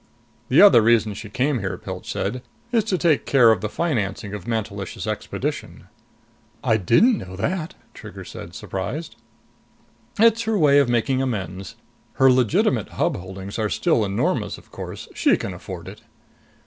[0.49, 4.33] "The other reason she came here," Pilch said, "is to take care of the financing
[4.33, 5.89] of Mantelish's expedition."
[6.63, 9.15] "I didn't know that!" Trigger said, surprised.
[10.17, 11.75] "It's her way of making amends.
[12.13, 15.07] Her legitimate Hub holdings are still enormous, of course.
[15.13, 16.01] She can afford it."